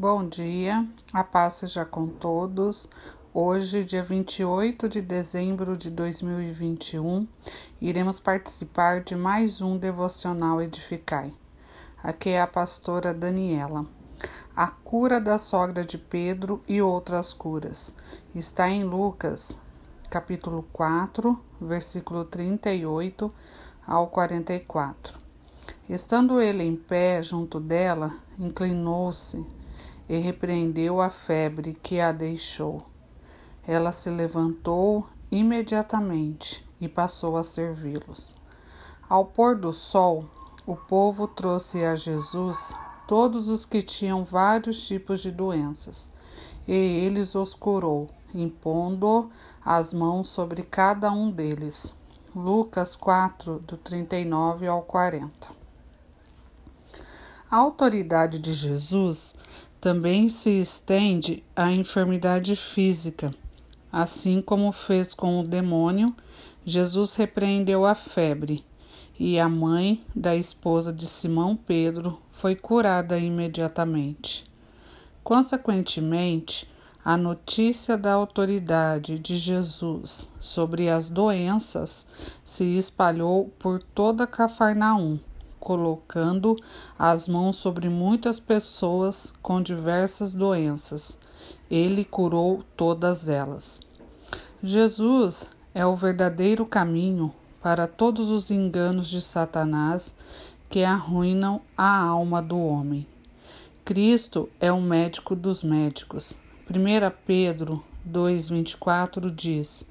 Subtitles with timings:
[0.00, 2.88] Bom dia, a paz seja com todos.
[3.34, 7.26] Hoje, dia 28 de dezembro de 2021,
[7.80, 11.34] iremos participar de mais um devocional Edificai.
[12.00, 13.86] Aqui é a pastora Daniela.
[14.54, 17.92] A cura da sogra de Pedro e outras curas
[18.32, 19.60] está em Lucas,
[20.08, 23.34] capítulo 4, versículo 38
[23.84, 25.18] ao 44.
[25.90, 29.57] Estando ele em pé junto dela, inclinou-se
[30.08, 32.82] e repreendeu a febre que a deixou.
[33.66, 38.36] Ela se levantou imediatamente e passou a servi-los.
[39.08, 40.24] Ao pôr do sol,
[40.66, 42.74] o povo trouxe a Jesus
[43.06, 46.12] todos os que tinham vários tipos de doenças,
[46.66, 49.30] e eles os curou, impondo
[49.64, 51.96] as mãos sobre cada um deles.
[52.36, 55.56] Lucas 4, do 39 ao 40.
[57.50, 59.34] A autoridade de Jesus
[59.80, 63.32] também se estende à enfermidade física.
[63.90, 66.14] Assim como fez com o demônio,
[66.64, 68.64] Jesus repreendeu a febre,
[69.18, 74.44] e a mãe da esposa de Simão Pedro foi curada imediatamente.
[75.24, 76.68] Consequentemente,
[77.04, 82.06] a notícia da autoridade de Jesus sobre as doenças
[82.44, 85.18] se espalhou por toda Cafarnaum
[85.58, 86.56] colocando
[86.98, 91.18] as mãos sobre muitas pessoas com diversas doenças.
[91.70, 93.80] Ele curou todas elas.
[94.62, 100.16] Jesus é o verdadeiro caminho para todos os enganos de Satanás
[100.68, 103.06] que arruinam a alma do homem.
[103.84, 106.34] Cristo é o médico dos médicos.
[106.70, 106.74] 1
[107.24, 109.88] Pedro 2,24 diz: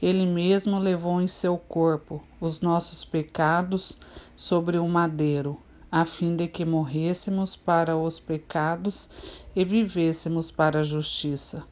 [0.00, 3.98] Ele mesmo levou em seu corpo os nossos pecados
[4.42, 5.56] sobre o madeiro,
[5.90, 9.08] a fim de que morrêssemos para os pecados
[9.54, 11.62] e vivêssemos para a justiça.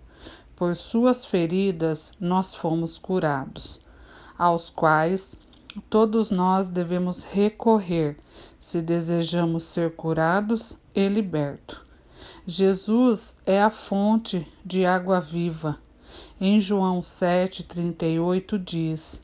[0.55, 3.81] Por suas feridas nós fomos curados,
[4.39, 5.37] aos quais
[5.89, 8.17] todos nós devemos recorrer
[8.61, 11.81] se desejamos ser curados e libertos.
[12.47, 15.77] Jesus é a fonte de água viva.
[16.41, 19.21] Em João 7,38 diz: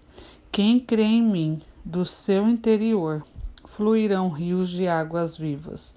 [0.51, 3.25] Quem crê em mim, do seu interior
[3.67, 5.97] fluirão rios de águas vivas.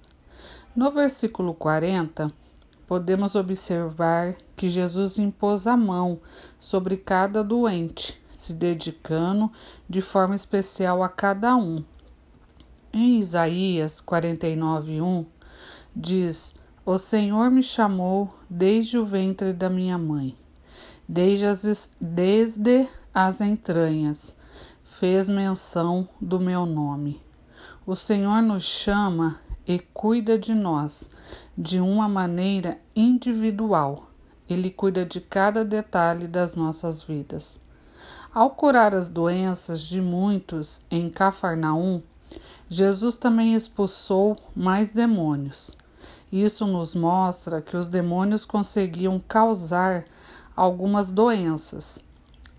[0.76, 2.32] No versículo 40,
[2.88, 6.20] podemos observar que Jesus impôs a mão
[6.60, 9.52] sobre cada doente, se dedicando
[9.88, 11.84] de forma especial a cada um.
[12.92, 15.26] Em Isaías 49:1
[15.96, 20.36] diz: O Senhor me chamou desde o ventre da minha mãe,
[21.08, 24.36] desde as, desde as entranhas,
[24.84, 27.29] fez menção do meu nome.
[27.86, 31.10] O Senhor nos chama e cuida de nós
[31.58, 34.10] de uma maneira individual.
[34.50, 37.62] Ele cuida de cada detalhe das nossas vidas.
[38.34, 42.02] Ao curar as doenças de muitos em Cafarnaum,
[42.70, 45.76] Jesus também expulsou mais demônios.
[46.32, 50.06] Isso nos mostra que os demônios conseguiam causar
[50.56, 52.04] algumas doenças.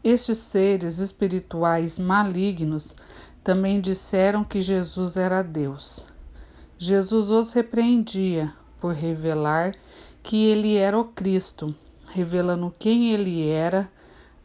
[0.03, 2.97] Estes seres espirituais malignos
[3.43, 6.07] também disseram que Jesus era Deus.
[6.79, 9.75] Jesus os repreendia por revelar
[10.23, 11.75] que ele era o Cristo,
[12.09, 13.91] revelando quem ele era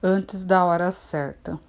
[0.01, 1.59] antes da hora certa.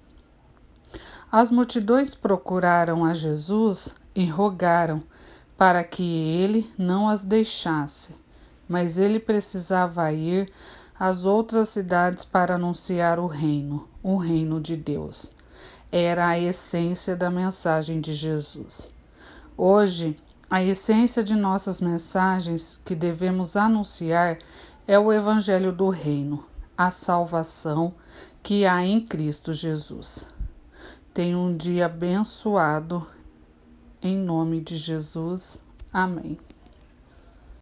[1.31, 5.03] As multidões procuraram a Jesus e rogaram
[5.57, 8.15] para que ele não as deixasse,
[8.67, 10.51] mas ele precisava ir
[10.97, 15.36] às outras cidades para anunciar o reino, o reino de Deus
[15.91, 18.91] era a essência da mensagem de Jesus.
[19.55, 20.17] Hoje,
[20.49, 24.39] a essência de nossas mensagens que devemos anunciar
[24.87, 26.45] é o Evangelho do Reino,
[26.77, 27.93] a salvação
[28.41, 30.27] que há em Cristo Jesus.
[31.13, 33.05] Tenha um dia abençoado,
[34.01, 35.61] em nome de Jesus.
[35.91, 36.37] Amém.